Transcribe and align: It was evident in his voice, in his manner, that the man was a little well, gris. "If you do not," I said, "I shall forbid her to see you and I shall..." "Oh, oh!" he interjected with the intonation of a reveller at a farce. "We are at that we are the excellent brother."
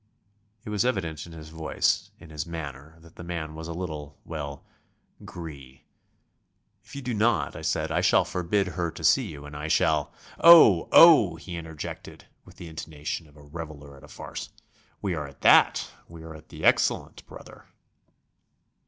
It 0.65 0.71
was 0.71 0.83
evident 0.83 1.27
in 1.27 1.31
his 1.31 1.49
voice, 1.49 2.09
in 2.17 2.31
his 2.31 2.47
manner, 2.47 2.95
that 3.01 3.17
the 3.17 3.23
man 3.23 3.53
was 3.53 3.67
a 3.67 3.71
little 3.71 4.17
well, 4.25 4.65
gris. 5.25 5.77
"If 6.83 6.95
you 6.95 7.03
do 7.03 7.13
not," 7.13 7.55
I 7.55 7.61
said, 7.61 7.91
"I 7.91 8.01
shall 8.01 8.25
forbid 8.25 8.69
her 8.69 8.89
to 8.89 9.03
see 9.03 9.27
you 9.27 9.45
and 9.45 9.55
I 9.55 9.67
shall..." 9.67 10.11
"Oh, 10.39 10.89
oh!" 10.91 11.35
he 11.35 11.55
interjected 11.55 12.25
with 12.45 12.55
the 12.55 12.67
intonation 12.67 13.27
of 13.27 13.37
a 13.37 13.43
reveller 13.43 13.95
at 13.95 14.03
a 14.03 14.07
farce. 14.07 14.49
"We 15.03 15.13
are 15.13 15.27
at 15.27 15.41
that 15.41 15.87
we 16.07 16.23
are 16.23 16.41
the 16.49 16.63
excellent 16.65 17.23
brother." 17.27 17.65